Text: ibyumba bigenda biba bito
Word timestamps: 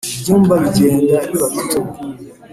ibyumba 0.15 0.53
bigenda 0.61 1.17
biba 1.31 1.47
bito 1.53 1.79